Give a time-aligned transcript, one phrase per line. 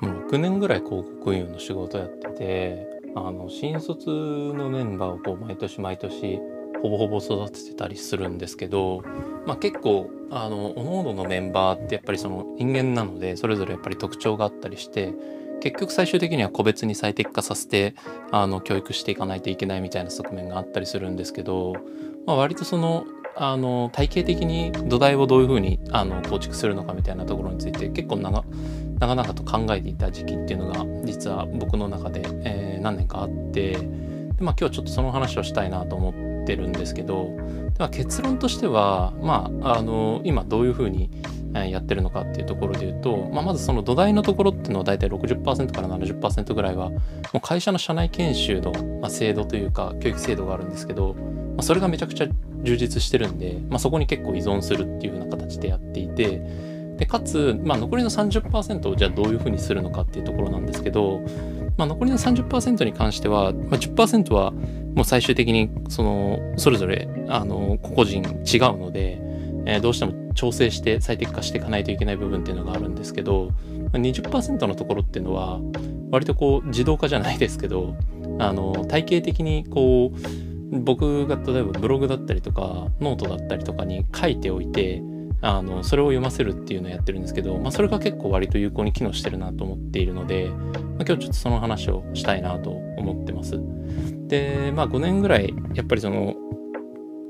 [0.00, 6.40] もう6年ぐらい広告運用の仕事やってて、あの、新卒のメンバーをこう毎年毎年
[6.82, 9.02] ほぼほぼ育ててたりするんですけど、
[9.46, 15.12] まあ結構、あの、各々のメンバーってやっぱりその人間なので、それぞれやっぱり特徴があったりして、
[15.60, 17.94] 結局最終的には個別に最適化させて、
[18.30, 21.74] あの、教育していかないといけないみたいな側面があったりするんですけど、
[22.26, 23.04] まあ割とその、
[23.36, 28.44] あの体系的に土台をどういうふうにあの構築するのかみたいなところについて結構長
[29.00, 33.78] 長々と考えていた時期っていうのが実は僕の中で、えー、何年かあってで、
[34.40, 37.34] まあ、今日ちょっとその話をしたいなと思ってるんですけど
[37.76, 41.10] では結論としては、まあ、あの今どういうふうに
[41.54, 47.00] やってるのかっていうところで言うと、まあ、まずその土台のところっていうのは大体60%から70%ぐらいはも
[47.34, 52.28] う会社の社内研修の、ま、制度というか教育制度があるんですけど、まあ、それがめちゃくちゃ
[52.62, 56.69] 充実してるんで、まあ、そこに結構依存するっていう風な形でやっていて
[57.00, 61.22] でかつ、まあ、残りの30%をじゃあどういう風にするのかっていうところなんですけど、
[61.78, 69.18] まあ、残りの30%に関しては、まあ、10%はもう最終的にそのそれぞれあの個々人違うので、
[69.64, 73.48] えー、どうしても調整して最適化していかないといけない部分っていうのがあるんですけど、
[73.92, 75.58] 20%のところっていうのは
[76.10, 77.96] 割とこう自動化じゃないですけど
[78.38, 85.02] あの体系的にこう僕が例えばブログだったりとかノートだったりとかに書いておいて
[85.42, 93.58] あのそれを読ませるっていうのをやってるんですけど、まあ、それが結構割と有効に機能してるなと思っているので、まあ、今日ちょっとその話をしたいなと思ってます。
[94.26, 96.34] で、まあ5年ぐらいやっぱりその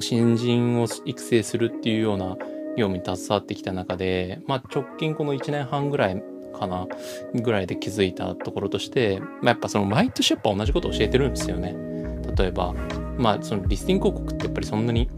[0.00, 2.36] 新人を育成するっていうような
[2.76, 6.22] 業務に携わってきた中で、まあ、直近この1年半ぐらい
[6.58, 6.86] かな
[7.34, 11.74] ぐらいで気づいたところとして、まあ、やっぱその毎年やっぱ同じことを教えてるんですよね。
[12.36, 12.74] 例えば
[13.18, 15.08] まあそのリスティング広告ってやっぱりそんなに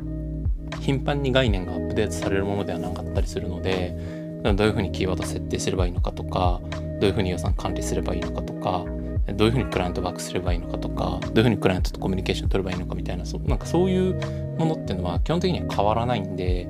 [0.88, 3.94] 頻繁に概念がアップデートされるものではなかったりするので
[4.42, 8.86] どういうふうにキーワード設定すればいいのかとかどういうふうに予算管理すればいいのかとか
[9.34, 14.14] どういうふうにクライアントワークすればいいのかとかどういうふうにクライアントとコミュニケーション取ればいいのかみたいなそなんかそういう
[14.58, 16.66] ものっていうのは基本的には変わらないんで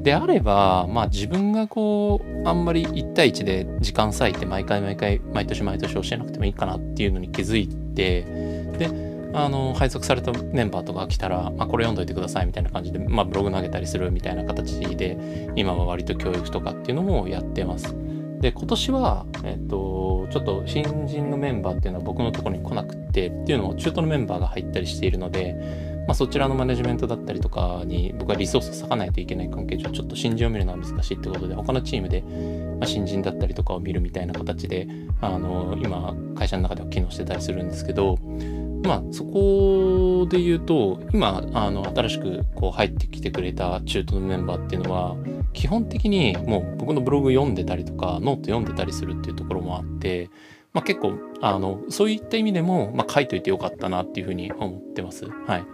[0.00, 8.22] であればまあ自分がこうあんまり1対1で時間割いて毎回毎回毎年毎年教えなくてもいいかなっていうのに気づいて
[8.78, 17.94] であの配属されたメンバーとか来たら、まあ、これ読んどいてくださいみたいな感じで、まあ、ブログ投げたりするみたいな形で今は割と教育とかっていうのもやってます。
[18.40, 25.54] で今年は、えっと、ちょっと新人のメンバーっていうのは僕のところに来なくてっていうのも中途のメンバーが入ったりしているので、
[26.06, 32.22] まあ、そちらのマネジメントだったりとかに僕はリソースを割かないといけない関係上ちょっと新人を見るのは難しいってことで他のチームで、
[32.78, 34.88] まあ、新人だったりとかを見るみたいな形で
[35.20, 38.18] あの今会社の中では機能してたりするんですけど
[38.82, 45.16] まあ、そこで言うと、今、あの、新しくこう入ってきてくれた中途のメンバーっていうのは、
[45.52, 50.30] 基本的にもう僕のブログ読んでたりとか、ノート読んでたりするっていうところもあって、
[50.72, 55.26] まあ結構、あの、そういった意味でも、まあ書いといてよかったなっていうふうに思ってます。
[55.46, 55.64] はい。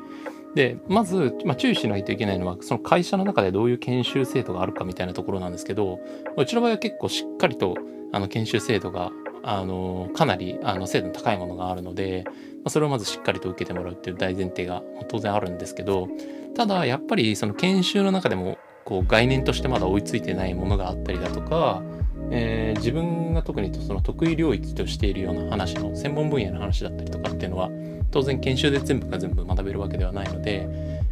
[0.56, 6.00] で、まず、まあ、注意しないといけないのは、その会社の中でどういう研修制度があるかみたいなところなんですけど、
[6.36, 7.74] うちの場合は結構しっかりと、
[8.10, 9.12] あの、研修制度が
[9.48, 12.24] あのかなりあの精度の高いものがあるので、
[12.66, 16.08] あ、それをまずしっかりと受けてもらうっていう大前提が当然あるんですけど
[16.54, 21.82] ただやっぱりその研修の中でもこう概念としてまだ追いついてないものがあったりだとか、
[22.30, 27.70] えー、自分が特にその得意領域としているような話の専門分野の話だったりとかっていうのは
[28.10, 30.66] 当然研修で全部が全部学べるわけではないので、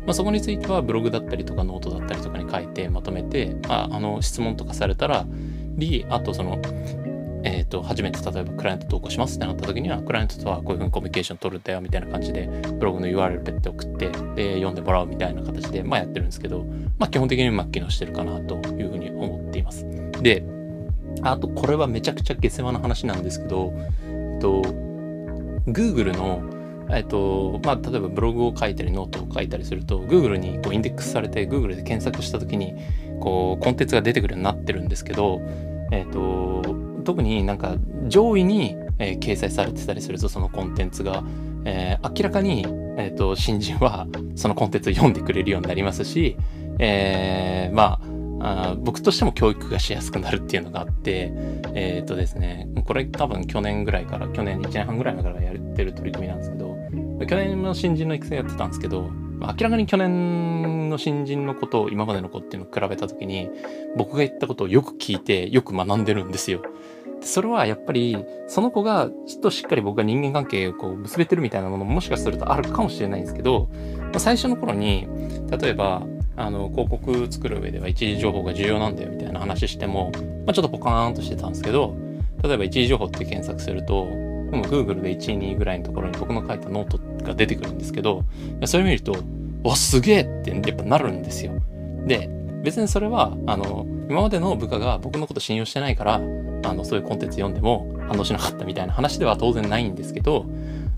[0.07, 5.27] まあ、そこについてはブログだったりとかノートだったりとかに書いてまとめて、まあ、あの質問とかされたら
[5.77, 6.59] りあとその
[7.45, 16.65] えっ、ー、と、初めて例えばクライアント投稿しますってなった時には、クライアントとはこういうふうにコミュニケーション取るんだよみたいな感じで、ブログの URL ペッて送って、で、読んでもらうみたいな形で、まあやってるんですけど、
[16.99, 19.87] まあ基本的にうまく機能してるかなというふうに思っています。
[20.23, 20.43] で、
[21.23, 23.75] あと、これはめちゃくちゃ下世話な話なんですけど、
[24.09, 24.63] えっと、
[25.67, 26.43] Google の
[26.91, 32.75] えっと、まあ、例えばブログを書いたりノートを書いたりすると、Google にこうインデックスされて、Google で検索した時に、
[33.21, 35.41] こう、コンテンツが出てくるようになってるんですけど、
[35.91, 37.77] えっと、特になんか
[38.09, 41.23] 上位に、えー、掲載されてたりするとそのコンテンツが、
[41.65, 42.65] えー、明らかに、
[42.97, 46.37] えーと、新人はそのコンテンツを読んでくれるようになりますし、
[46.79, 51.33] えー、まああ僕としても教育がしやすくなるっていうのがあって、
[51.73, 56.77] えっ、ー、とですね、これ多分去年ぐらいから、去年1年半ぐらいからやってる取り組みなんですけど、
[57.27, 59.11] 去年の新人の育成やってたんですけど、
[59.41, 63.49] 明らかに去年の新人のことを今までの子っていうのを比べた時に、
[63.97, 66.61] 僕が言ったことをよく聞いて、よく学んでるんですよ。
[67.25, 73.69] それはやっぱり、その子が、ちょっとしっかり僕が人間関係をこう結べてるみたいなものももしかするとあるかもしれないんですけど、
[73.99, 75.09] まあ、最初の頃に、
[75.51, 76.03] 例えば、
[76.37, 80.13] あの、広告作る上では一時情報が重要なんだよみたいな話しても、
[80.47, 81.97] まあ、ちょっとポカーンとしてたんですけど、
[82.43, 88.25] 例えば一時情報って検索すると、でも Google で1位、2位ぐらいのところに僕の書いたノートが出てくるんですけど、
[88.67, 89.17] それ見ると、
[89.63, 91.53] わ、すげえってやっぱなるんですよ。
[92.07, 92.29] で、
[92.65, 96.19] 別にそれは、あの、今までの部下が僕のこと信用してないから、あ
[96.75, 100.47] の、そういうコンテンツ読んでも反応しなかったみたいな話では当然ないんですけど、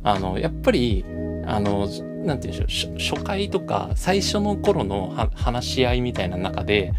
[0.05, 1.05] あの、やっぱり、
[1.45, 1.89] あの、
[2.25, 6.93] なんて言うんでしょう、初回とか最初の頃の話し合いみたいな中で、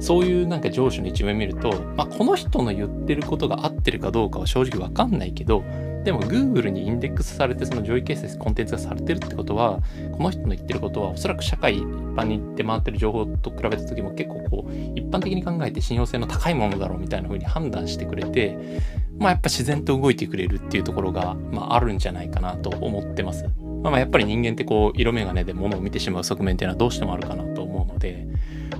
[0.00, 5.62] そういうなんか上司の一面見ると、まあ、この人の言ってることが合ってるかどうかは正直わかんないけど、
[6.04, 9.80] でも Google にインデックスされてその上位形成コンテンツがされてるってことは、
[10.12, 18.80] この人の言ってることはおそらく社会一般に出回ってる情報と比べた時も結構こう、一般的に考えて信用性の高いものだろうみたいな風に判断してくれて、
[19.18, 23.44] まあやっぱ自然と動いてくれるっていうところが、まああるんじゃないかなと思ってます。
[23.82, 27.62] まあ、まやっぱり人間ってこう色眼鏡で物を見てしまう側面っていうのはどうしてもあるかなと、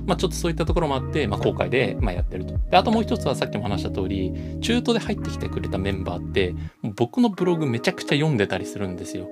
[0.05, 2.57] まあ、ちょっとそういったところもあって、まあ、後悔で、まあ、やってると。
[2.69, 6.55] で、あともう一つはさっきも話した通り、中途で入ってきてくれたメンバーって、
[6.95, 9.29] 僕のブログめちゃくちゃ読んでたりするんですよ。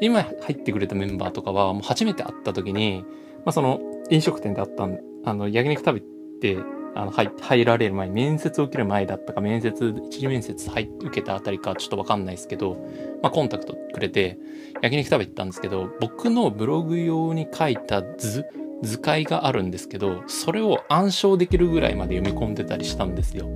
[0.00, 3.04] 今入ってくれたメンバーとかは、もう初めて会った時に、
[3.44, 3.80] まあ、その
[4.10, 6.00] 飲食店であったんあの、焼肉食べ
[6.40, 6.62] て、
[6.94, 12.76] あの、入、入られる前、面接を受ける前だったか、面接、一次面接入受けたあたりか、ちょっとわかんないですけど、
[13.22, 14.38] まあ、コンタクトくれて、
[14.82, 18.44] 焼肉食べてたんですけど、僕のブログ用に書いた図、
[18.82, 23.48] 図解があるんですけど、それを暗唱できるぐらいまで読み込んでたりしたんですよ。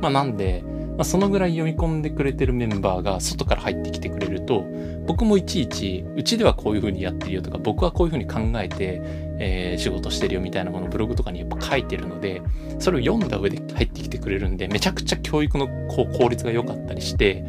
[0.00, 0.62] まあ、なんで、
[0.96, 4.64] まあ、そのぐらい読み込んでくれてるメンバーが外から入ってきてくれると、
[5.06, 9.00] 僕もいちいち、うちではこういう風にやってるよとか、僕はこういう風に考えて、
[9.38, 12.42] えー、仕事してるよみたいなものをブログとかにやっぱ書いてるので、
[12.78, 17.44] それを読んだ上で入ってきてくれるんで、めちゃくちゃ教育のこう効率が良かったりして、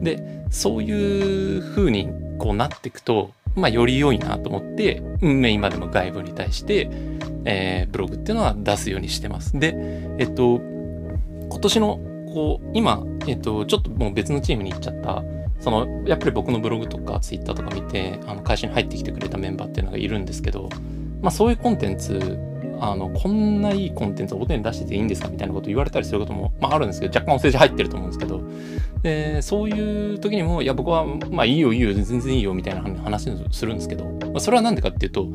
[0.00, 2.08] で、そういう風に
[2.38, 6.90] こうなっていくと、まあ、より良いなと思って、今でも外部に対して、
[7.44, 9.58] えー、ブログっていうのは出すようにしてます。
[9.58, 9.74] で、
[10.18, 10.60] えっと、
[11.48, 12.00] 今年の、
[12.32, 15.24] こう、今、えっと、ちょっともう別のチームに行っちゃった、
[15.60, 20.68] その、やっぱり僕のブログとかツイッターとか見て、あの、会社に入ってきてくれたメンバーっていうのがいるんですけど、
[21.22, 22.38] まあ、そういうコンテンツ
[22.80, 28.42] あの、こんないいコンテンツを表に出してていいんですかみたいなこと言われたりすることも、まああるんですけど、若干お世辞入ってると思うんですけど、
[29.02, 35.28] で、そういう時にも、いや、僕は、まあいいよいいよ、全然いいよ、みたいな話をするんですけど、まあ、それはなんでかっていうと、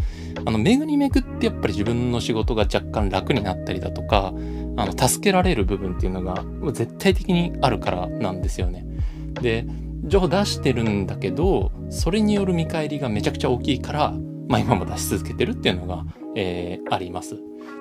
[0.46, 4.34] あの、めぐにめぐってやっぱり自分の仕事が若干楽になったりだとか、
[4.78, 6.44] あの、助けられる部分っていうのが、
[6.74, 8.86] 絶対的にあるからなんですよね。
[9.42, 9.66] で、
[10.06, 14.14] 情報出してるんだけど、それによる見返りがめちゃくちゃ大きいから、
[14.48, 16.06] まあ今も出し続けてるっていうのが、
[16.36, 17.38] えー、あります。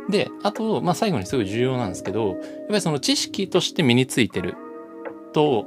[0.09, 4.57] で、あと、まあ最後にすごい重要なんですけど、やっぱりその知識として身についてる
[5.33, 5.67] と、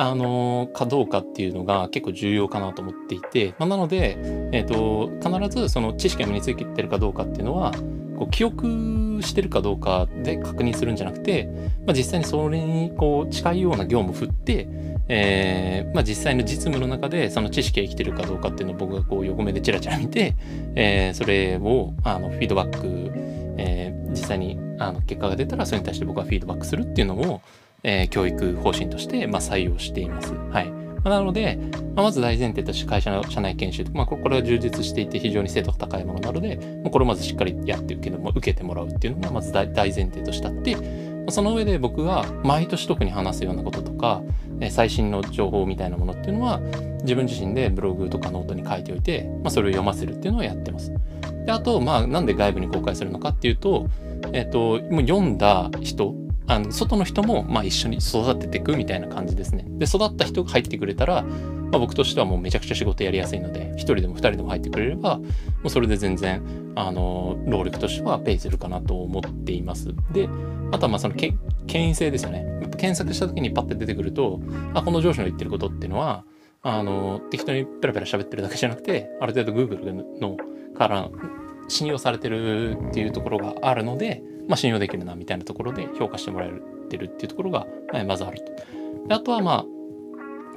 [0.00, 4.16] あの、かどうかっていうのが結構重要かなと思っていて、まあ、なので、
[4.52, 7.72] えっ、ー、と、必ずその知識が身についてるかどうかっていうのは、
[8.16, 11.48] こう記憶してるかどうかで確認するんじゃなくて、
[11.84, 14.68] まあ、実際にそれにこう近いような業務を振って、
[15.08, 20.34] えーまあ、実際の実務の中でその知識が生きてるかどうかっていうのを僕がこう横目でチラチラ見て、
[20.74, 23.10] えー、それをあのフィードバック、
[23.56, 27.40] えー、実際にあの結果が出たらそれに対して僕はフィードバックするっていうのを、
[27.82, 30.34] えー、教育方針として、まあ、採用しています。
[30.34, 30.70] はい。
[31.04, 31.58] まなので、
[31.94, 40.76] まあ、まず大前提として会社の社内研修と、まあ、これは充実していて非常に精度が高いものなので、まあ、これをまずしっかりやって受け受けてもらうっていうのがまず大前提としてあって、
[41.30, 44.22] その上で僕が毎年特に話すようなこととか、
[44.70, 46.60] 最新の情報みたいなものっていうのは
[47.02, 50.92] 自分自身でブログとかノートに書いておいて、まあ、それを読ませるっていうのをやってます。
[51.46, 53.88] であと、まあ、なんで外部に公開するのかっていうと、
[54.32, 56.14] えっ、と、もう読んだ人、
[56.46, 59.64] あの外の人もまあ一緒に育てていくみたいな感じですね。
[59.68, 61.24] で、育った人が入ってくれたら、
[61.70, 65.24] まあ、僕としてはもうめちゃくちゃ仕事やりやすいので、一人でも二人でも入ってくれれば、も
[65.64, 66.42] うそれで全然、
[66.74, 69.94] あの、労力としてはペイするかなと思っています。
[70.12, 70.28] で、
[70.72, 71.34] あとはまあそのけ
[71.66, 72.46] 権威性ですよね。
[72.78, 74.40] 検索した時にパッて出てくると、
[74.74, 76.24] あ、この上司の言ってることっていうのは、
[76.62, 80.36] あの、適当にペラペラ喋ってるだけじゃなくて、ある程度 Google の
[80.76, 81.10] から
[81.68, 86.52] 信用されてるっていうところがあるので、まあ、信用できるなみたいなところで評価してもらえ
[86.88, 87.66] てるっていうところが、
[88.06, 88.38] まずある
[89.08, 89.14] と。
[89.14, 89.77] あとはまあ、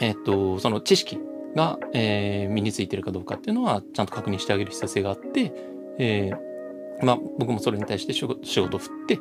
[0.01, 1.20] えっ、と、その知識
[1.55, 5.53] が、えー、身についてるかどうかっていうのはちゃんと確認してあげる必要性があって、
[5.98, 9.20] えー、まあ僕もそれに対して仕事を振って、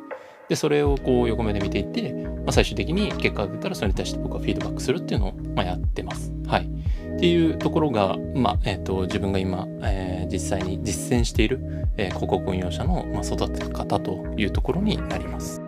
[0.49, 6.32] で、それをこう横目で見ていって、まあ、最終的に結果が出たらそれに対して僕はフィードバックするっていうのを、まあ、やってます。
[6.49, 6.64] はい。
[6.64, 11.60] っていうところが、まあ、え、ー、と、自分が今、えー、実際に実践している、
[11.96, 15.60] え、広告運用者の、まあ、育て方というところになります。